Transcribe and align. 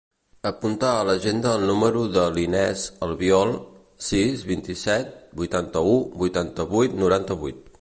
Apunta 0.49 0.87
a 0.91 1.01
l'agenda 1.09 1.51
el 1.57 1.65
número 1.71 2.01
de 2.15 2.23
l'Inès 2.37 2.85
Albiol: 3.07 3.53
sis, 4.07 4.45
vint-i-set, 4.53 5.13
vuitanta-u, 5.43 5.93
vuitanta-vuit, 6.23 6.97
noranta-vuit. 7.05 7.67